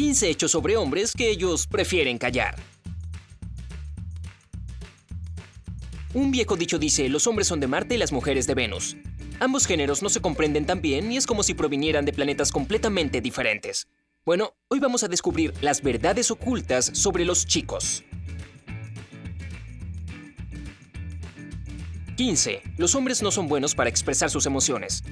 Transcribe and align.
15 0.00 0.30
hechos 0.30 0.52
sobre 0.52 0.78
hombres 0.78 1.12
que 1.12 1.28
ellos 1.28 1.66
prefieren 1.66 2.16
callar. 2.16 2.56
Un 6.14 6.30
viejo 6.30 6.56
dicho 6.56 6.78
dice, 6.78 7.10
los 7.10 7.26
hombres 7.26 7.48
son 7.48 7.60
de 7.60 7.66
Marte 7.66 7.96
y 7.96 7.98
las 7.98 8.10
mujeres 8.10 8.46
de 8.46 8.54
Venus. 8.54 8.96
Ambos 9.40 9.66
géneros 9.66 10.02
no 10.02 10.08
se 10.08 10.22
comprenden 10.22 10.64
tan 10.64 10.80
bien 10.80 11.12
y 11.12 11.18
es 11.18 11.26
como 11.26 11.42
si 11.42 11.52
provinieran 11.52 12.06
de 12.06 12.14
planetas 12.14 12.50
completamente 12.50 13.20
diferentes. 13.20 13.88
Bueno, 14.24 14.54
hoy 14.68 14.80
vamos 14.80 15.04
a 15.04 15.08
descubrir 15.08 15.52
las 15.60 15.82
verdades 15.82 16.30
ocultas 16.30 16.90
sobre 16.94 17.26
los 17.26 17.44
chicos. 17.44 18.02
15. 22.16 22.62
Los 22.78 22.94
hombres 22.94 23.20
no 23.20 23.30
son 23.30 23.48
buenos 23.48 23.74
para 23.74 23.90
expresar 23.90 24.30
sus 24.30 24.46
emociones. 24.46 25.04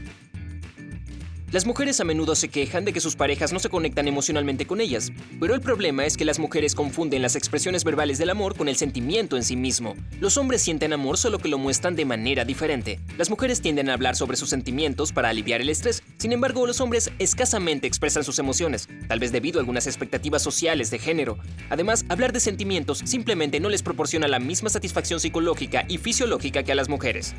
Las 1.50 1.64
mujeres 1.64 1.98
a 1.98 2.04
menudo 2.04 2.34
se 2.34 2.50
quejan 2.50 2.84
de 2.84 2.92
que 2.92 3.00
sus 3.00 3.16
parejas 3.16 3.54
no 3.54 3.58
se 3.58 3.70
conectan 3.70 4.06
emocionalmente 4.06 4.66
con 4.66 4.82
ellas, 4.82 5.10
pero 5.40 5.54
el 5.54 5.62
problema 5.62 6.04
es 6.04 6.18
que 6.18 6.26
las 6.26 6.38
mujeres 6.38 6.74
confunden 6.74 7.22
las 7.22 7.36
expresiones 7.36 7.84
verbales 7.84 8.18
del 8.18 8.28
amor 8.28 8.54
con 8.54 8.68
el 8.68 8.76
sentimiento 8.76 9.34
en 9.34 9.42
sí 9.42 9.56
mismo. 9.56 9.94
Los 10.20 10.36
hombres 10.36 10.60
sienten 10.60 10.92
amor 10.92 11.16
solo 11.16 11.38
que 11.38 11.48
lo 11.48 11.56
muestran 11.56 11.96
de 11.96 12.04
manera 12.04 12.44
diferente. 12.44 13.00
Las 13.16 13.30
mujeres 13.30 13.62
tienden 13.62 13.88
a 13.88 13.94
hablar 13.94 14.14
sobre 14.14 14.36
sus 14.36 14.50
sentimientos 14.50 15.10
para 15.10 15.30
aliviar 15.30 15.62
el 15.62 15.70
estrés, 15.70 16.02
sin 16.18 16.32
embargo 16.32 16.66
los 16.66 16.82
hombres 16.82 17.10
escasamente 17.18 17.86
expresan 17.86 18.24
sus 18.24 18.38
emociones, 18.38 18.86
tal 19.08 19.18
vez 19.18 19.32
debido 19.32 19.58
a 19.58 19.62
algunas 19.62 19.86
expectativas 19.86 20.42
sociales 20.42 20.90
de 20.90 20.98
género. 20.98 21.38
Además, 21.70 22.04
hablar 22.10 22.34
de 22.34 22.40
sentimientos 22.40 22.98
simplemente 23.06 23.58
no 23.58 23.70
les 23.70 23.82
proporciona 23.82 24.28
la 24.28 24.38
misma 24.38 24.68
satisfacción 24.68 25.18
psicológica 25.18 25.86
y 25.88 25.96
fisiológica 25.96 26.62
que 26.62 26.72
a 26.72 26.74
las 26.74 26.90
mujeres. 26.90 27.34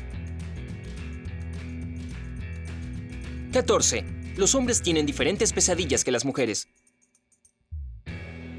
14. 3.52 4.04
Los 4.36 4.54
hombres 4.54 4.80
tienen 4.80 5.06
diferentes 5.06 5.52
pesadillas 5.52 6.04
que 6.04 6.12
las 6.12 6.24
mujeres. 6.24 6.68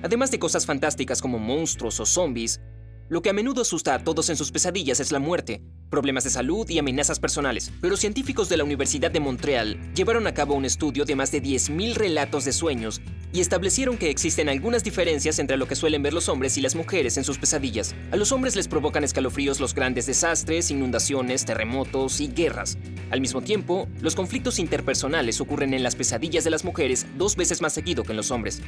Además 0.03 0.31
de 0.31 0.39
cosas 0.39 0.65
fantásticas 0.65 1.21
como 1.21 1.39
monstruos 1.39 1.99
o 2.01 2.05
zombies, 2.05 2.59
lo 3.07 3.21
que 3.21 3.29
a 3.29 3.33
menudo 3.33 3.61
asusta 3.61 3.93
a 3.93 4.03
todos 4.03 4.29
en 4.29 4.35
sus 4.35 4.51
pesadillas 4.51 4.99
es 4.99 5.13
la 5.13 5.19
muerte, 5.19 5.61
problemas 5.89 6.25
de 6.25 6.29
salud 6.29 6.69
y 6.69 6.79
amenazas 6.79 7.19
personales. 7.19 7.71
Pero 7.79 7.95
científicos 7.95 8.49
de 8.49 8.57
la 8.57 8.65
Universidad 8.65 9.11
de 9.11 9.19
Montreal 9.21 9.93
llevaron 9.93 10.27
a 10.27 10.33
cabo 10.33 10.55
un 10.55 10.65
estudio 10.65 11.05
de 11.05 11.15
más 11.15 11.31
de 11.31 11.41
10.000 11.41 11.93
relatos 11.93 12.43
de 12.43 12.51
sueños 12.51 13.01
y 13.33 13.39
establecieron 13.39 13.97
que 13.97 14.09
existen 14.09 14.49
algunas 14.49 14.83
diferencias 14.83 15.39
entre 15.39 15.57
lo 15.57 15.67
que 15.67 15.75
suelen 15.75 16.03
ver 16.03 16.13
los 16.13 16.29
hombres 16.29 16.57
y 16.57 16.61
las 16.61 16.75
mujeres 16.75 17.17
en 17.17 17.23
sus 17.23 17.37
pesadillas. 17.37 17.95
A 18.11 18.15
los 18.15 18.31
hombres 18.31 18.55
les 18.55 18.67
provocan 18.67 19.03
escalofríos 19.03 19.59
los 19.59 19.73
grandes 19.73 20.05
desastres, 20.05 20.71
inundaciones, 20.71 21.45
terremotos 21.45 22.19
y 22.19 22.27
guerras. 22.27 22.77
Al 23.09 23.21
mismo 23.21 23.41
tiempo, 23.41 23.87
los 24.01 24.15
conflictos 24.15 24.59
interpersonales 24.59 25.39
ocurren 25.41 25.73
en 25.73 25.83
las 25.83 25.95
pesadillas 25.95 26.43
de 26.43 26.49
las 26.49 26.65
mujeres 26.65 27.05
dos 27.17 27.35
veces 27.35 27.61
más 27.61 27.73
seguido 27.73 28.03
que 28.03 28.11
en 28.11 28.17
los 28.17 28.31
hombres. 28.31 28.61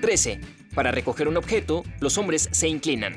13. 0.00 0.40
Para 0.74 0.90
recoger 0.90 1.28
un 1.28 1.36
objeto, 1.36 1.82
los 2.00 2.18
hombres 2.18 2.48
se 2.52 2.68
inclinan. 2.68 3.14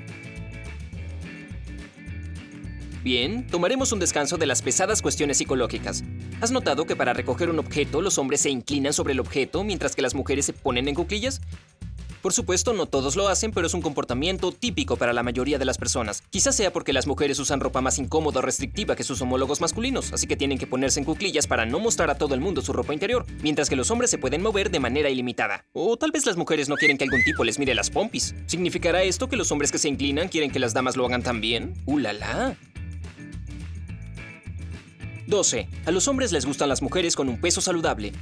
Bien, 3.04 3.48
tomaremos 3.48 3.92
un 3.92 4.00
descanso 4.00 4.38
de 4.38 4.46
las 4.46 4.62
pesadas 4.62 5.02
cuestiones 5.02 5.38
psicológicas. 5.38 6.04
¿Has 6.40 6.52
notado 6.52 6.86
que 6.86 6.96
para 6.96 7.14
recoger 7.14 7.50
un 7.50 7.58
objeto 7.58 8.00
los 8.00 8.20
hombres 8.20 8.42
se 8.42 8.52
inclinan 8.52 8.94
sobre 8.94 9.14
el 9.14 9.20
objeto 9.20 9.64
mientras 9.64 9.96
que 9.96 10.04
las 10.04 10.14
mujeres 10.14 10.46
se 10.46 10.54
ponen 10.54 10.88
en 10.88 10.94
cuclillas? 10.94 11.42
Por 12.22 12.32
supuesto, 12.32 12.74
no 12.74 12.86
todos 12.86 13.16
lo 13.16 13.28
hacen, 13.28 13.52
pero 13.52 13.66
es 13.66 13.74
un 13.74 13.82
comportamiento 13.82 14.52
típico 14.52 14.98
para 14.98 15.14
la 15.14 15.24
mayoría 15.24 15.58
de 15.58 15.66
las 15.66 15.80
personas. 15.80 16.22
Quizás 16.30 16.56
sea 16.56 16.72
porque 16.72 16.94
las 16.94 17.08
mujeres 17.08 17.40
usan 17.40 17.60
ropa 17.60 17.82
más 17.82 17.98
incómoda 17.98 18.40
o 18.40 18.42
restrictiva 18.44 18.96
que 18.96 19.04
sus 19.04 19.20
homólogos 19.22 19.62
masculinos, 19.62 20.14
así 20.14 20.28
que 20.28 20.36
tienen 20.36 20.60
que 20.60 20.68
ponerse 20.68 21.00
en 21.00 21.06
cuclillas 21.06 21.48
para 21.48 21.66
no 21.66 21.80
mostrar 21.80 22.12
a 22.12 22.18
todo 22.20 22.36
el 22.36 22.42
mundo 22.42 22.62
su 22.62 22.72
ropa 22.72 22.94
interior, 22.94 23.26
mientras 23.42 23.68
que 23.68 23.76
los 23.76 23.90
hombres 23.90 24.12
se 24.12 24.20
pueden 24.20 24.44
mover 24.44 24.70
de 24.70 24.80
manera 24.80 25.10
ilimitada. 25.10 25.66
O 25.74 25.98
tal 25.98 26.12
vez 26.12 26.28
las 26.28 26.38
mujeres 26.38 26.70
no 26.70 26.76
quieren 26.76 27.00
que 27.00 27.06
algún 27.06 27.24
tipo 27.24 27.44
les 27.44 27.58
mire 27.58 27.74
las 27.74 27.90
pompis. 27.90 28.36
¿Significará 28.46 29.02
esto 29.02 29.28
que 29.28 29.38
los 29.38 29.52
hombres 29.52 29.72
que 29.72 29.80
se 29.80 29.90
inclinan 29.90 30.28
quieren 30.28 30.52
que 30.52 30.60
las 30.60 30.74
damas 30.74 30.98
lo 30.98 31.06
hagan 31.06 31.24
también? 31.24 31.74
¡Uh, 31.86 31.98
la! 31.98 32.58
12. 35.28 35.68
A 35.86 35.92
los 35.92 36.08
hombres 36.08 36.32
les 36.32 36.46
gustan 36.46 36.70
las 36.70 36.82
mujeres 36.82 37.16
con 37.16 37.28
un 37.28 37.40
peso 37.40 37.60
saludable. 37.60 38.14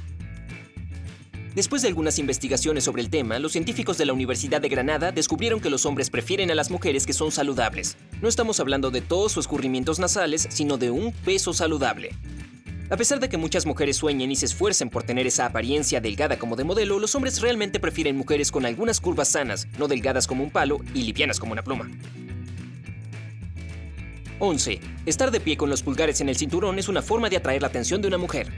Después 1.54 1.80
de 1.80 1.88
algunas 1.88 2.18
investigaciones 2.18 2.84
sobre 2.84 3.00
el 3.00 3.08
tema, 3.08 3.38
los 3.38 3.52
científicos 3.52 3.96
de 3.96 4.04
la 4.04 4.12
Universidad 4.12 4.60
de 4.60 4.68
Granada 4.68 5.12
descubrieron 5.12 5.60
que 5.60 5.70
los 5.70 5.86
hombres 5.86 6.10
prefieren 6.10 6.50
a 6.50 6.54
las 6.54 6.70
mujeres 6.70 7.06
que 7.06 7.14
son 7.14 7.32
saludables. 7.32 7.96
No 8.20 8.28
estamos 8.28 8.60
hablando 8.60 8.90
de 8.90 9.00
tos 9.00 9.36
o 9.36 9.40
escurrimientos 9.40 9.98
nasales, 9.98 10.48
sino 10.50 10.76
de 10.76 10.90
un 10.90 11.12
peso 11.12 11.54
saludable. 11.54 12.10
A 12.90 12.96
pesar 12.96 13.20
de 13.20 13.28
que 13.28 13.36
muchas 13.36 13.66
mujeres 13.66 13.96
sueñen 13.96 14.30
y 14.30 14.36
se 14.36 14.46
esfuercen 14.46 14.90
por 14.90 15.04
tener 15.04 15.26
esa 15.26 15.46
apariencia 15.46 16.00
delgada 16.00 16.38
como 16.38 16.56
de 16.56 16.64
modelo, 16.64 16.98
los 16.98 17.14
hombres 17.14 17.40
realmente 17.40 17.80
prefieren 17.80 18.16
mujeres 18.16 18.52
con 18.52 18.66
algunas 18.66 19.00
curvas 19.00 19.28
sanas, 19.28 19.66
no 19.78 19.88
delgadas 19.88 20.26
como 20.26 20.44
un 20.44 20.50
palo 20.50 20.80
y 20.92 21.02
livianas 21.02 21.40
como 21.40 21.52
una 21.52 21.62
pluma. 21.62 21.88
11. 24.38 24.80
Estar 25.06 25.30
de 25.30 25.40
pie 25.40 25.56
con 25.56 25.70
los 25.70 25.82
pulgares 25.82 26.20
en 26.20 26.28
el 26.28 26.36
cinturón 26.36 26.78
es 26.78 26.88
una 26.88 27.02
forma 27.02 27.28
de 27.28 27.36
atraer 27.36 27.62
la 27.62 27.68
atención 27.68 28.02
de 28.02 28.08
una 28.08 28.18
mujer. 28.18 28.52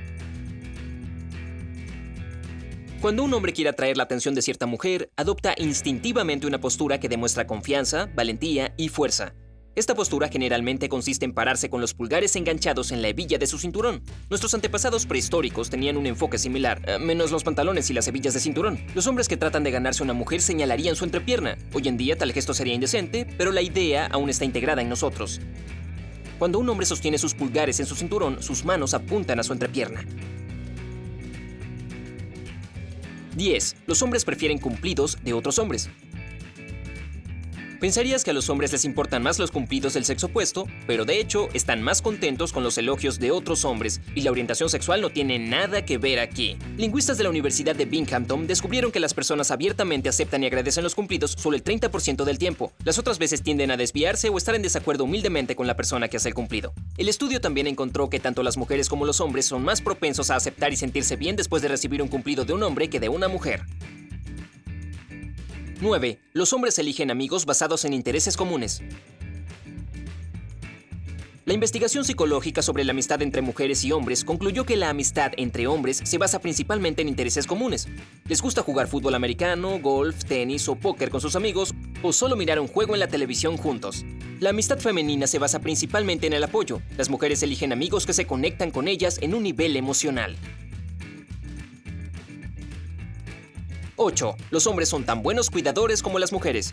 Cuando 3.01 3.23
un 3.23 3.33
hombre 3.33 3.53
quiere 3.53 3.71
atraer 3.71 3.97
la 3.97 4.03
atención 4.03 4.35
de 4.35 4.43
cierta 4.43 4.67
mujer, 4.67 5.11
adopta 5.17 5.55
instintivamente 5.57 6.49
una 6.49 6.61
postura 6.61 6.99
que 6.99 7.09
demuestra 7.09 7.47
confianza, 7.47 8.11
valentía 8.15 8.75
y 8.77 8.89
fuerza. 8.89 9.35
Esta 9.79 9.95
postura 9.95 10.27
generalmente 10.27 10.89
consiste 10.89 11.25
en 11.25 11.33
pararse 11.33 11.71
con 11.71 11.81
los 11.81 11.95
pulgares 11.95 12.35
enganchados 12.35 12.91
en 12.91 13.01
la 13.01 13.07
hebilla 13.07 13.39
de 13.39 13.47
su 13.47 13.61
cinturón. 13.61 14.03
Nuestros 14.29 14.53
antepasados 14.53 15.07
prehistóricos 15.07 15.71
tenían 15.71 15.97
un 15.97 16.07
enfoque 16.07 16.37
similar, 16.37 16.83
eh, 16.85 16.99
menos 16.99 17.31
los 17.31 17.45
pantalones 17.45 17.89
y 17.89 17.93
las 17.93 18.09
hebillas 18.09 18.35
de 18.35 18.41
cinturón. 18.41 18.81
Los 18.97 19.07
hombres 19.07 19.29
que 19.29 19.37
tratan 19.37 19.63
de 19.63 19.71
ganarse 19.71 20.03
una 20.03 20.15
mujer 20.15 20.43
señalarían 20.43 20.97
su 20.97 21.05
entrepierna. 21.05 21.57
Hoy 21.73 21.87
en 21.87 21.97
día 21.97 22.19
tal 22.19 22.33
gesto 22.33 22.55
sería 22.55 22.75
indecente, 22.75 23.25
pero 23.39 23.53
la 23.53 23.63
idea 23.63 24.07
aún 24.07 24.29
está 24.29 24.45
integrada 24.45 24.83
en 24.83 24.89
nosotros. 24.89 25.41
Cuando 26.41 26.59
un 26.59 26.69
hombre 26.69 26.85
sostiene 26.85 27.17
sus 27.17 27.35
pulgares 27.35 27.79
en 27.79 27.87
su 27.87 27.95
cinturón, 27.95 28.43
sus 28.43 28.65
manos 28.65 28.95
apuntan 28.95 29.39
a 29.39 29.45
su 29.45 29.53
entrepierna. 29.53 30.05
10. 33.37 33.77
Los 33.87 34.03
hombres 34.03 34.25
prefieren 34.25 34.59
cumplidos 34.59 35.19
de 35.23 35.35
otros 35.35 35.61
hombres. 35.61 35.89
Pensarías 37.81 38.25
que 38.25 38.33
a 38.33 38.35
los 38.35 38.51
hombres 38.51 38.73
les 38.73 38.85
importan 38.85 39.23
más 39.23 39.39
los 39.39 39.53
cumplidos 39.53 39.95
del 39.95 40.05
sexo 40.05 40.27
opuesto, 40.27 40.67
pero 40.89 41.05
de 41.05 41.21
hecho 41.21 41.49
están 41.55 41.81
más 41.81 42.03
contentos 42.03 42.53
con 42.53 42.65
los 42.65 42.77
elogios 42.77 43.21
de 43.21 43.31
otros 43.31 43.65
hombres, 43.65 44.01
y 44.17 44.23
la 44.23 44.33
orientación 44.33 44.69
sexual 44.69 45.01
no 45.01 45.11
tiene 45.11 45.39
nada 45.39 45.85
que 45.85 45.97
ver 45.97 46.19
aquí. 46.19 46.57
Lingüistas 46.77 47.19
de 47.19 47.23
la 47.23 47.31
Universidad 47.31 47.77
de 47.77 47.85
Binghamton 47.85 48.49
descubrieron 48.49 48.91
que 48.91 48.99
las 48.99 49.15
personas 49.15 49.53
abiertamente 49.53 50.09
aceptan 50.09 50.43
y 50.43 50.47
agradecen 50.47 50.83
los 50.83 50.97
cumplidos 50.97 51.37
solo 51.39 51.57
el 51.57 51.63
30% 51.63 52.25
del 52.25 52.39
tiempo. 52.39 52.73
Las 52.83 52.99
otras 52.99 53.19
veces 53.21 53.43
tienden 53.43 53.71
a 53.71 53.77
desviarse 53.77 54.29
o 54.29 54.37
estar 54.37 54.57
en 54.57 54.63
desacuerdo 54.63 55.05
humildemente 55.05 55.55
con 55.55 55.69
la 55.69 55.77
persona 55.77 56.09
que 56.09 56.17
hace 56.17 56.31
el 56.31 56.35
cumplido. 56.35 56.73
El 56.97 57.09
estudio 57.09 57.41
también 57.41 57.69
encontró 57.69 58.11
que 58.11 58.19
tanto 58.19 58.43
las 58.43 58.57
mujeres 58.57 58.89
como 58.89 59.07
los 59.07 59.21
hombres 59.21 59.47
son 59.47 59.63
más 59.63 59.83
propensos 59.83 60.31
a 60.31 60.37
aceptar 60.37 60.73
y 60.73 60.77
sentirse 60.77 61.15
bien 61.15 61.37
después 61.37 61.63
de 61.63 61.69
recibir 61.69 62.03
un 62.03 62.09
cumplido 62.09 62.45
de 62.45 62.55
un 62.55 62.63
hombre 62.65 62.91
que 62.91 62.99
de 62.99 63.09
una 63.09 63.29
mujer. 63.29 63.63
9. 65.81 66.19
Los 66.33 66.53
hombres 66.53 66.79
eligen 66.79 67.11
amigos 67.11 67.47
basados 67.47 67.85
en 67.85 67.93
intereses 67.93 68.37
comunes. 68.37 68.83
La 71.45 71.55
investigación 71.55 72.05
psicológica 72.05 72.61
sobre 72.61 72.85
la 72.85 72.91
amistad 72.91 73.23
entre 73.23 73.41
mujeres 73.41 73.83
y 73.85 73.93
hombres 73.93 74.23
concluyó 74.23 74.67
que 74.67 74.77
la 74.77 74.91
amistad 74.91 75.33
entre 75.39 75.67
hombres 75.67 76.03
se 76.05 76.19
basa 76.19 76.41
principalmente 76.41 77.01
en 77.01 77.09
intereses 77.09 77.47
comunes. 77.47 77.89
Les 78.27 78.43
gusta 78.43 78.63
jugar 78.63 78.87
fútbol 78.87 79.15
americano, 79.15 79.79
golf, 79.81 80.25
tenis 80.25 80.69
o 80.69 80.75
póker 80.75 81.09
con 81.09 81.23
sus 81.23 81.37
amigos 81.37 81.75
o 82.03 82.13
solo 82.13 82.37
mirar 82.37 82.61
un 82.61 82.69
juego 82.69 82.93
en 82.93 83.01
la 83.01 83.09
televisión 83.09 83.57
juntos. 83.57 84.05
La 84.41 84.51
amistad 84.51 84.79
femenina 84.79 85.27
se 85.27 85.39
basa 85.39 85.61
principalmente 85.61 86.27
en 86.27 86.35
el 86.35 86.45
apoyo. 86.45 86.83
Las 86.99 87.09
mujeres 87.09 87.43
eligen 87.43 87.73
amigos 87.73 88.05
que 88.05 88.13
se 88.13 88.27
conectan 88.27 88.71
con 88.71 88.87
ellas 88.87 89.19
en 89.23 89.33
un 89.33 89.45
nivel 89.45 89.77
emocional. 89.77 90.37
8. 93.99 94.37
Los 94.51 94.67
hombres 94.67 94.89
son 94.89 95.05
tan 95.05 95.23
buenos 95.23 95.51
cuidadores 95.51 96.03
como 96.03 96.19
las 96.19 96.33
mujeres. 96.33 96.73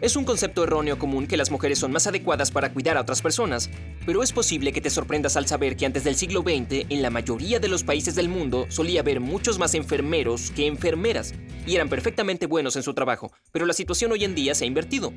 Es 0.00 0.16
un 0.16 0.24
concepto 0.24 0.64
erróneo 0.64 0.98
común 0.98 1.28
que 1.28 1.36
las 1.36 1.52
mujeres 1.52 1.78
son 1.78 1.92
más 1.92 2.08
adecuadas 2.08 2.50
para 2.50 2.72
cuidar 2.72 2.96
a 2.96 3.02
otras 3.02 3.22
personas, 3.22 3.70
pero 4.04 4.24
es 4.24 4.32
posible 4.32 4.72
que 4.72 4.80
te 4.80 4.90
sorprendas 4.90 5.36
al 5.36 5.46
saber 5.46 5.76
que 5.76 5.86
antes 5.86 6.02
del 6.02 6.16
siglo 6.16 6.42
XX, 6.42 6.86
en 6.88 7.02
la 7.02 7.10
mayoría 7.10 7.60
de 7.60 7.68
los 7.68 7.84
países 7.84 8.16
del 8.16 8.28
mundo, 8.28 8.66
solía 8.68 9.00
haber 9.00 9.20
muchos 9.20 9.60
más 9.60 9.74
enfermeros 9.74 10.50
que 10.50 10.66
enfermeras, 10.66 11.34
y 11.64 11.76
eran 11.76 11.88
perfectamente 11.88 12.46
buenos 12.46 12.74
en 12.74 12.82
su 12.82 12.94
trabajo, 12.94 13.30
pero 13.52 13.64
la 13.64 13.74
situación 13.74 14.10
hoy 14.10 14.24
en 14.24 14.34
día 14.34 14.56
se 14.56 14.64
ha 14.64 14.66
invertido. 14.66 15.12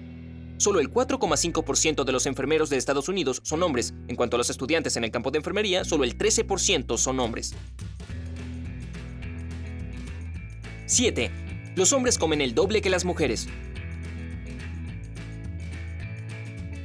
Solo 0.57 0.79
el 0.79 0.91
4,5% 0.91 2.03
de 2.03 2.11
los 2.11 2.27
enfermeros 2.27 2.69
de 2.69 2.77
Estados 2.77 3.09
Unidos 3.09 3.41
son 3.43 3.63
hombres. 3.63 3.93
En 4.07 4.15
cuanto 4.15 4.37
a 4.37 4.39
los 4.39 4.49
estudiantes 4.49 4.95
en 4.95 5.03
el 5.03 5.11
campo 5.11 5.31
de 5.31 5.39
enfermería, 5.39 5.83
solo 5.83 6.03
el 6.03 6.15
13% 6.17 6.97
son 6.97 7.19
hombres. 7.19 7.55
7. 10.87 11.31
Los 11.75 11.93
hombres 11.93 12.17
comen 12.17 12.41
el 12.41 12.53
doble 12.53 12.81
que 12.81 12.91
las 12.91 13.05
mujeres. 13.05 13.47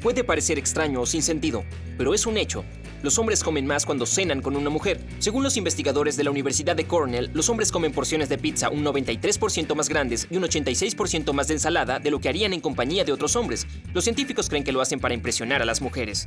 Puede 0.00 0.24
parecer 0.24 0.58
extraño 0.58 1.02
o 1.02 1.06
sin 1.06 1.22
sentido, 1.22 1.64
pero 1.98 2.14
es 2.14 2.24
un 2.24 2.38
hecho. 2.38 2.64
Los 3.02 3.18
hombres 3.18 3.44
comen 3.44 3.66
más 3.66 3.84
cuando 3.84 4.06
cenan 4.06 4.40
con 4.40 4.56
una 4.56 4.70
mujer. 4.70 5.00
Según 5.18 5.42
los 5.42 5.58
investigadores 5.58 6.16
de 6.16 6.24
la 6.24 6.30
Universidad 6.30 6.76
de 6.76 6.86
Cornell, 6.86 7.30
los 7.34 7.50
hombres 7.50 7.70
comen 7.70 7.92
porciones 7.92 8.30
de 8.30 8.38
pizza 8.38 8.70
un 8.70 8.84
93% 8.84 9.74
más 9.74 9.88
grandes 9.88 10.26
y 10.30 10.36
un 10.36 10.44
86% 10.44 11.32
más 11.34 11.48
de 11.48 11.54
ensalada 11.54 11.98
de 11.98 12.10
lo 12.10 12.20
que 12.20 12.30
harían 12.30 12.54
en 12.54 12.60
compañía 12.60 13.04
de 13.04 13.12
otros 13.12 13.36
hombres. 13.36 13.66
Los 13.92 14.04
científicos 14.04 14.48
creen 14.48 14.64
que 14.64 14.72
lo 14.72 14.80
hacen 14.80 15.00
para 15.00 15.14
impresionar 15.14 15.60
a 15.60 15.66
las 15.66 15.82
mujeres. 15.82 16.26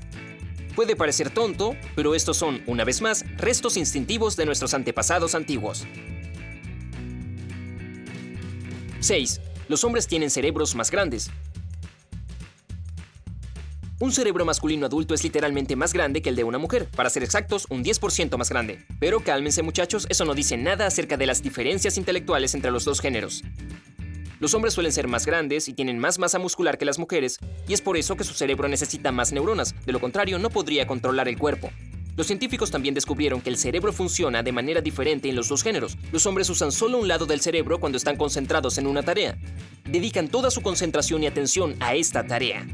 Puede 0.76 0.96
parecer 0.96 1.32
tonto, 1.32 1.76
pero 1.96 2.16
estos 2.16 2.38
son, 2.38 2.62
una 2.68 2.84
vez 2.84 3.02
más, 3.02 3.26
restos 3.38 3.78
instintivos 3.78 4.36
de 4.36 4.46
nuestros 4.46 4.74
antepasados 4.74 5.36
antiguos. 5.36 5.86
6. 9.04 9.42
Los 9.68 9.84
hombres 9.84 10.08
tienen 10.08 10.30
cerebros 10.30 10.76
más 10.76 10.90
grandes. 10.90 11.30
Un 14.00 14.12
cerebro 14.12 14.44
masculino 14.44 14.86
adulto 14.86 15.14
es 15.14 15.24
literalmente 15.24 15.76
más 15.76 15.94
grande 15.94 16.22
que 16.22 16.30
el 16.30 16.36
de 16.36 16.44
una 16.44 16.58
mujer, 16.58 16.90
para 16.90 17.10
ser 17.10 17.24
exactos, 17.24 17.68
un 17.70 17.84
10% 17.84 18.38
más 18.38 18.50
grande. 18.50 18.86
Pero 19.00 19.22
cálmense 19.22 19.62
muchachos, 19.62 20.08
eso 20.10 20.26
no 20.26 20.34
dice 20.34 20.58
nada 20.58 20.88
acerca 20.88 21.16
de 21.16 21.26
las 21.26 21.42
diferencias 21.42 21.98
intelectuales 21.98 22.54
entre 22.54 22.72
los 22.72 22.84
dos 22.84 23.00
géneros. 23.00 23.44
Los 24.42 24.54
hombres 24.56 24.74
suelen 24.74 24.92
ser 24.92 25.08
más 25.08 25.26
grandes 25.26 25.70
y 25.70 25.74
tienen 25.74 26.00
más 26.00 26.20
masa 26.20 26.38
muscular 26.38 26.78
que 26.78 26.84
las 26.84 27.00
mujeres, 27.00 27.40
y 27.66 27.74
es 27.74 27.82
por 27.82 27.96
eso 27.96 28.18
que 28.18 28.26
su 28.26 28.34
cerebro 28.34 28.68
necesita 28.68 29.14
más 29.14 29.32
neuronas, 29.32 29.74
de 29.86 29.94
lo 29.94 30.02
contrario 30.02 30.38
no 30.38 30.50
podría 30.50 30.86
controlar 30.86 31.30
el 31.30 31.38
cuerpo. 31.38 31.70
Los 32.16 32.28
científicos 32.28 32.70
también 32.70 32.94
descubrieron 32.94 33.42
que 33.42 33.50
el 33.50 33.58
cerebro 33.58 33.92
funciona 33.92 34.44
de 34.44 34.52
manera 34.52 34.82
diferente 34.82 35.30
en 35.30 35.36
los 35.36 35.50
dos 35.50 35.64
géneros. 35.64 35.98
Los 36.12 36.26
hombres 36.28 36.50
usan 36.50 36.72
solo 36.72 37.00
un 37.00 37.08
lado 37.08 37.26
del 37.26 37.42
cerebro 37.42 37.80
cuando 37.80 37.98
están 37.98 38.18
concentrados 38.18 38.78
en 38.78 38.86
una 38.86 39.02
tarea. 39.02 39.36
Dedican 39.84 40.28
toda 40.28 40.52
su 40.52 40.62
concentración 40.62 41.24
y 41.24 41.28
atención 41.28 41.76
a 41.80 41.96
esta 41.96 42.26
tarea. 42.26 42.68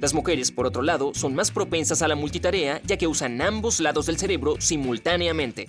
Las 0.00 0.12
mujeres, 0.12 0.50
por 0.50 0.66
otro 0.66 0.82
lado, 0.82 1.12
son 1.14 1.34
más 1.34 1.50
propensas 1.50 2.02
a 2.02 2.08
la 2.08 2.16
multitarea 2.16 2.80
ya 2.84 2.96
que 2.96 3.06
usan 3.06 3.40
ambos 3.40 3.78
lados 3.80 4.06
del 4.06 4.18
cerebro 4.18 4.56
simultáneamente. 4.58 5.66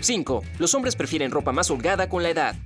5. 0.00 0.42
Los 0.58 0.74
hombres 0.74 0.96
prefieren 0.96 1.30
ropa 1.30 1.52
más 1.52 1.70
holgada 1.70 2.08
con 2.08 2.22
la 2.22 2.30
edad. 2.30 2.56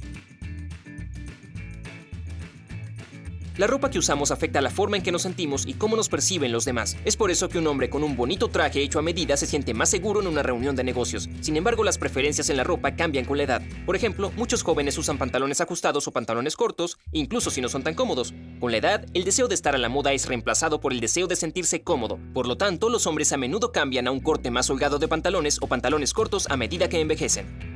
La 3.59 3.67
ropa 3.67 3.89
que 3.89 3.99
usamos 3.99 4.33
afecta 4.33 4.61
la 4.61 4.69
forma 4.69 4.99
en 4.99 5.03
que 5.03 5.11
nos 5.11 5.23
sentimos 5.23 5.67
y 5.67 5.75
cómo 5.75 5.97
nos 5.97 6.11
perciben 6.11 6.53
los 6.53 6.67
demás. 6.67 6.95
Es 7.07 7.17
por 7.17 7.31
eso 7.31 7.49
que 7.49 7.59
un 7.59 7.67
hombre 7.67 7.89
con 7.89 8.05
un 8.05 8.15
bonito 8.15 8.49
traje 8.49 8.83
hecho 8.83 8.99
a 8.99 9.03
medida 9.03 9.35
se 9.39 9.47
siente 9.47 9.73
más 9.73 9.89
seguro 9.89 10.21
en 10.21 10.27
una 10.27 10.43
reunión 10.43 10.77
de 10.77 10.85
negocios. 10.85 11.31
Sin 11.41 11.57
embargo, 11.57 11.83
las 11.83 11.97
preferencias 11.97 12.51
en 12.51 12.59
la 12.59 12.65
ropa 12.65 12.97
cambian 12.97 13.25
con 13.25 13.39
la 13.39 13.45
edad. 13.45 13.63
Por 13.87 13.97
ejemplo, 13.97 14.31
muchos 14.37 14.63
jóvenes 14.63 14.99
usan 14.99 15.17
pantalones 15.17 15.63
ajustados 15.63 16.07
o 16.07 16.11
pantalones 16.11 16.55
cortos, 16.55 16.99
incluso 17.13 17.51
si 17.51 17.63
no 17.63 17.71
son 17.71 17.83
tan 17.83 17.95
cómodos. 17.95 18.35
Con 18.61 18.73
la 18.73 18.77
edad, 18.77 19.07
el 19.15 19.25
deseo 19.25 19.49
de 19.49 19.55
estar 19.55 19.75
a 19.75 19.79
la 19.79 19.89
moda 19.89 20.13
es 20.13 20.27
reemplazado 20.27 20.79
por 20.79 20.93
el 20.93 21.01
deseo 21.01 21.27
de 21.27 21.37
sentirse 21.37 21.81
cómodo. 21.81 22.19
Por 22.35 22.47
lo 22.47 22.59
tanto, 22.59 22.91
los 22.91 23.07
hombres 23.07 23.33
a 23.33 23.39
menudo 23.39 23.73
cambian 23.73 24.07
a 24.07 24.11
un 24.11 24.21
corte 24.21 24.51
más 24.51 24.69
holgado 24.69 24.99
de 24.99 25.09
pantalones 25.09 25.59
o 25.63 25.67
pantalones 25.67 26.13
cortos 26.13 26.47
a 26.51 26.59
medida 26.59 26.91
que 26.91 27.01
envejecen. 27.01 27.76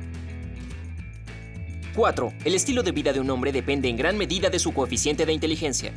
4. 1.95 2.33
El 2.45 2.55
estilo 2.55 2.83
de 2.83 2.91
vida 2.91 3.11
de 3.13 3.19
un 3.19 3.29
hombre 3.29 3.51
depende 3.51 3.89
en 3.89 3.97
gran 3.97 4.17
medida 4.17 4.49
de 4.49 4.59
su 4.59 4.73
coeficiente 4.73 5.25
de 5.25 5.33
inteligencia. 5.33 5.91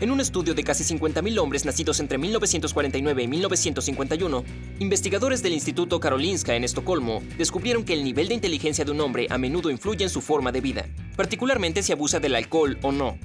En 0.00 0.10
un 0.10 0.20
estudio 0.20 0.54
de 0.54 0.64
casi 0.64 0.82
50.000 0.82 1.38
hombres 1.38 1.66
nacidos 1.66 2.00
entre 2.00 2.16
1949 2.16 3.22
y 3.22 3.28
1951, 3.28 4.44
investigadores 4.78 5.42
del 5.42 5.52
Instituto 5.52 6.00
Karolinska 6.00 6.54
en 6.54 6.64
Estocolmo 6.64 7.22
descubrieron 7.36 7.84
que 7.84 7.92
el 7.92 8.02
nivel 8.02 8.28
de 8.28 8.34
inteligencia 8.34 8.84
de 8.84 8.92
un 8.92 9.00
hombre 9.02 9.26
a 9.28 9.36
menudo 9.36 9.70
influye 9.70 10.04
en 10.04 10.10
su 10.10 10.22
forma 10.22 10.52
de 10.52 10.62
vida, 10.62 10.86
particularmente 11.16 11.82
si 11.82 11.92
abusa 11.92 12.18
del 12.18 12.34
alcohol 12.34 12.78
o 12.80 12.92
no. 12.92 13.18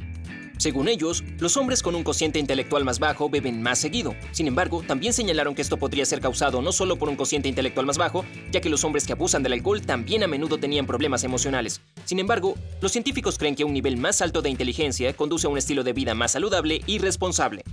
Según 0.65 0.87
ellos, 0.87 1.23
los 1.37 1.57
hombres 1.57 1.83
con 1.83 1.93
un 1.93 2.03
cociente 2.03 2.39
intelectual 2.39 2.83
más 2.83 2.97
bajo 2.97 3.29
beben 3.29 3.61
más 3.61 3.77
seguido. 3.77 4.15
Sin 4.31 4.47
embargo, 4.47 4.81
también 4.81 5.13
señalaron 5.13 5.53
que 5.53 5.61
esto 5.61 5.77
podría 5.77 6.07
ser 6.07 6.21
causado 6.21 6.59
no 6.63 6.71
solo 6.71 6.95
por 6.95 7.07
un 7.07 7.15
cociente 7.15 7.47
intelectual 7.47 7.85
más 7.85 7.99
bajo, 7.99 8.25
ya 8.51 8.61
que 8.61 8.69
los 8.69 8.83
hombres 8.83 9.05
que 9.05 9.13
abusan 9.13 9.43
del 9.43 9.53
alcohol 9.53 9.83
también 9.83 10.23
a 10.23 10.27
menudo 10.27 10.57
tenían 10.57 10.87
problemas 10.87 11.23
emocionales. 11.23 11.81
Sin 12.05 12.17
embargo, 12.17 12.55
los 12.81 12.91
científicos 12.91 13.37
creen 13.37 13.53
que 13.53 13.63
un 13.63 13.73
nivel 13.73 13.97
más 13.97 14.23
alto 14.23 14.41
de 14.41 14.49
inteligencia 14.49 15.13
conduce 15.13 15.45
a 15.45 15.51
un 15.51 15.59
estilo 15.59 15.83
de 15.83 15.93
vida 15.93 16.15
más 16.15 16.31
saludable 16.31 16.81
y 16.87 16.97
responsable. 16.97 17.63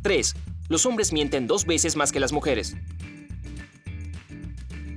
3. 0.00 0.34
Los 0.70 0.86
hombres 0.86 1.12
mienten 1.12 1.46
dos 1.46 1.66
veces 1.66 1.94
más 1.94 2.10
que 2.10 2.20
las 2.20 2.32
mujeres. 2.32 2.74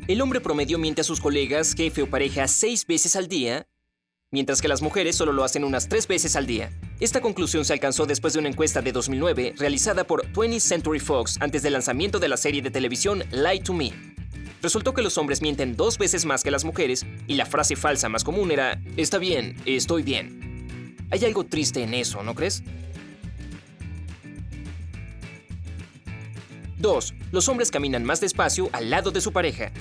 El 0.08 0.22
hombre 0.22 0.40
promedio 0.40 0.78
miente 0.78 1.02
a 1.02 1.04
sus 1.04 1.20
colegas, 1.20 1.74
jefe 1.76 2.04
o 2.04 2.10
pareja 2.10 2.48
seis 2.48 2.88
veces 2.88 3.18
al 3.18 3.28
día 3.28 3.68
mientras 4.36 4.62
que 4.62 4.68
las 4.68 4.82
mujeres 4.82 5.16
solo 5.16 5.32
lo 5.32 5.46
hacen 5.46 5.64
unas 5.64 5.88
tres 5.88 6.08
veces 6.08 6.36
al 6.36 6.46
día. 6.46 6.70
Esta 7.00 7.22
conclusión 7.22 7.64
se 7.64 7.72
alcanzó 7.72 8.06
después 8.06 8.34
de 8.34 8.40
una 8.40 8.50
encuesta 8.50 8.82
de 8.82 8.92
2009 8.92 9.54
realizada 9.58 10.04
por 10.04 10.30
20th 10.34 10.60
Century 10.60 11.00
Fox 11.00 11.38
antes 11.40 11.64
del 11.64 11.72
lanzamiento 11.72 12.20
de 12.20 12.28
la 12.28 12.36
serie 12.36 12.62
de 12.62 12.70
televisión 12.70 13.24
Lie 13.32 13.62
to 13.62 13.74
Me. 13.74 13.94
Resultó 14.62 14.94
que 14.94 15.02
los 15.02 15.18
hombres 15.18 15.42
mienten 15.42 15.78
dos 15.78 15.98
veces 15.98 16.26
más 16.26 16.44
que 16.44 16.52
las 16.52 16.66
mujeres 16.66 17.06
y 17.28 17.36
la 17.36 17.46
frase 17.46 17.78
falsa 17.78 18.10
más 18.10 18.26
común 18.26 18.52
era, 18.52 18.78
está 18.98 19.20
bien, 19.20 19.56
estoy 19.66 20.04
bien. 20.04 20.98
Hay 21.12 21.24
algo 21.24 21.46
triste 21.46 21.82
en 21.82 21.94
eso, 21.94 22.22
¿no 22.22 22.36
crees? 22.36 22.62
2. 26.80 27.14
Los 27.32 27.48
hombres 27.48 27.72
caminan 27.72 28.04
más 28.04 28.20
despacio 28.20 28.70
al 28.74 28.90
lado 28.90 29.12
de 29.12 29.22
su 29.22 29.32
pareja. 29.32 29.72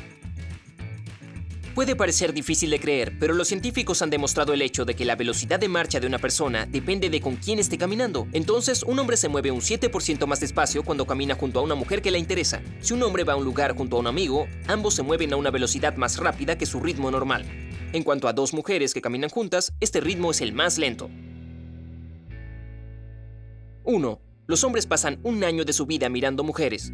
Puede 1.75 1.97
parecer 1.97 2.33
difícil 2.33 2.71
de 2.71 2.79
creer, 2.79 3.17
pero 3.19 3.35
los 3.35 3.49
científicos 3.49 4.01
han 4.01 4.09
demostrado 4.09 4.53
el 4.53 4.63
hecho 4.63 4.85
de 4.85 4.95
que 4.95 5.05
la 5.05 5.17
velocidad 5.17 5.59
de 5.59 5.67
marcha 5.67 5.99
de 5.99 6.07
una 6.07 6.21
persona 6.21 6.67
depende 6.67 7.11
de 7.11 7.21
con 7.21 7.35
quién 7.35 7.59
esté 7.59 7.77
caminando. 7.77 8.29
Entonces, 8.33 8.85
un 8.85 8.97
hombre 9.01 9.17
se 9.17 9.29
mueve 9.29 9.51
un 9.51 9.61
7% 9.61 10.25
más 10.29 10.39
despacio 10.39 10.85
cuando 10.85 11.05
camina 11.05 11.35
junto 11.35 11.59
a 11.59 11.63
una 11.63 11.75
mujer 11.75 12.01
que 12.01 12.13
le 12.13 12.21
interesa. 12.21 12.63
Si 12.79 12.95
un 12.95 13.03
hombre 13.03 13.25
va 13.25 13.33
a 13.33 13.37
un 13.37 13.45
lugar 13.45 13.77
junto 13.77 13.97
a 13.97 13.99
un 13.99 14.07
amigo, 14.07 14.47
ambos 14.69 14.95
se 14.95 15.03
mueven 15.03 15.33
a 15.33 15.37
una 15.37 15.51
velocidad 15.51 15.97
más 15.97 16.19
rápida 16.19 16.57
que 16.57 16.65
su 16.65 16.79
ritmo 16.79 17.11
normal. 17.11 17.45
En 17.93 18.05
cuanto 18.05 18.29
a 18.29 18.33
dos 18.33 18.55
mujeres 18.55 18.95
que 18.95 19.03
caminan 19.03 19.31
juntas, 19.31 19.75
este 19.81 20.01
ritmo 20.01 20.31
es 20.31 20.43
el 20.43 20.53
más 20.53 20.79
lento. 20.79 21.11
1. 23.83 24.21
Los 24.47 24.63
hombres 24.63 24.87
pasan 24.87 25.19
un 25.25 25.43
año 25.43 25.65
de 25.65 25.73
su 25.73 25.87
vida 25.87 26.09
mirando 26.09 26.45
mujeres. 26.45 26.93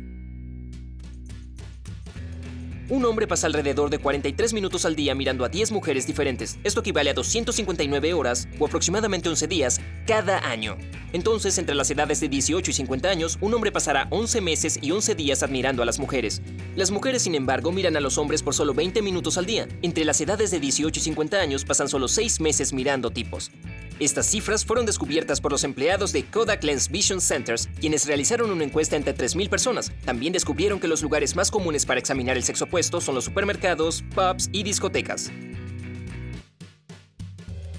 Un 2.91 3.05
hombre 3.05 3.29
pasa 3.29 3.47
alrededor 3.47 3.89
de 3.89 3.99
43 3.99 4.53
minutos 4.53 4.85
al 4.85 4.97
día 4.97 5.15
mirando 5.15 5.45
a 5.45 5.49
10 5.49 5.71
mujeres 5.71 6.09
diferentes. 6.09 6.59
Esto 6.65 6.81
equivale 6.81 7.11
a 7.11 7.15
259 7.15 8.15
horas 8.15 8.49
o 8.59 8.67
aproximadamente 8.67 9.29
11 9.29 9.47
días 9.47 9.81
cada 10.09 10.39
año. 10.51 10.77
Entonces, 11.13 11.57
entre 11.59 11.77
las 11.77 11.89
edades 11.93 12.19
de 12.19 12.29
18 12.29 12.69
y 12.69 12.75
50 12.75 13.09
años, 13.09 13.39
un 13.41 13.55
hombre 13.55 13.71
pasará 13.71 14.09
11 14.11 14.41
meses 14.41 14.77
y 14.83 14.91
11 14.91 15.15
días 15.15 15.45
admirando 15.45 15.85
a 15.85 15.87
las 15.87 16.01
mujeres. 16.01 16.43
Las 16.75 16.91
mujeres, 16.91 17.23
sin 17.23 17.37
embargo, 17.37 17.71
miran 17.71 17.97
a 17.97 18.01
los 18.01 18.19
hombres 18.19 18.43
por 18.43 18.55
solo 18.55 18.75
20 18.75 19.03
minutos 19.03 19.39
al 19.39 19.47
día. 19.47 19.69
Entre 19.83 20.05
las 20.05 20.21
edades 20.21 20.51
de 20.51 20.59
18 20.59 20.99
y 20.99 21.03
50 21.03 21.41
años 21.41 21.65
pasan 21.65 21.89
solo 21.89 22.09
6 22.09 22.41
meses 22.41 22.73
mirando 22.73 23.13
tipos. 23.13 23.53
Estas 24.01 24.25
cifras 24.25 24.65
fueron 24.65 24.87
descubiertas 24.87 25.43
por 25.43 25.53
los 25.53 25.63
empleados 25.63 26.11
de 26.13 26.25
Kodak 26.25 26.65
Lens 26.65 26.91
Vision 26.91 27.21
Centers, 27.21 27.69
quienes 27.81 28.07
realizaron 28.07 28.51
una 28.51 28.65
encuesta 28.65 28.97
entre 28.97 29.15
3.000 29.15 29.51
personas. 29.51 29.93
También 30.07 30.33
descubrieron 30.33 30.81
que 30.81 30.89
los 30.89 31.03
lugares 31.03 31.37
más 31.37 31.51
comunes 31.51 31.85
para 31.85 32.01
examinar 32.01 32.39
el 32.39 32.43
sexo 32.43 32.65
opuesto 32.65 33.03
son 33.03 33.15
los 33.15 33.27
supermercados, 33.27 34.03
pubs 34.15 34.49
y 34.53 34.63
discotecas. 34.63 35.31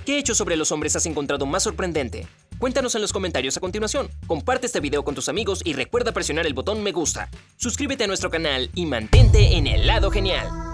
¿Qué 0.05 0.19
hecho 0.19 0.35
sobre 0.35 0.57
los 0.57 0.71
hombres 0.71 0.95
has 0.95 1.07
encontrado 1.07 1.47
más 1.47 1.63
sorprendente? 1.63 2.27
Cuéntanos 2.59 2.93
en 2.93 3.01
los 3.01 3.13
comentarios 3.13 3.57
a 3.57 3.59
continuación. 3.59 4.07
Comparte 4.27 4.67
este 4.67 4.79
video 4.79 5.03
con 5.03 5.15
tus 5.15 5.27
amigos 5.27 5.61
y 5.65 5.73
recuerda 5.73 6.11
presionar 6.11 6.45
el 6.45 6.53
botón 6.53 6.83
me 6.83 6.91
gusta. 6.91 7.31
Suscríbete 7.57 8.03
a 8.03 8.07
nuestro 8.07 8.29
canal 8.29 8.69
y 8.75 8.85
mantente 8.85 9.57
en 9.57 9.65
el 9.65 9.87
lado 9.87 10.11
genial. 10.11 10.70